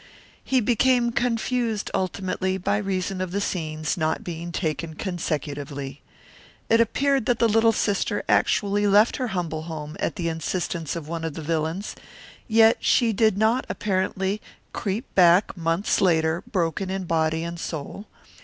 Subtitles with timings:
[0.43, 6.01] He became confused, ultimately, by reason of the scenes not being taken consecutively.
[6.69, 11.07] It appeared that the little sister actually left her humble home at the insistence of
[11.07, 11.95] one of the villains,
[12.47, 14.41] yet she did not, apparently,
[14.73, 18.07] creep back months later broken in body and soul.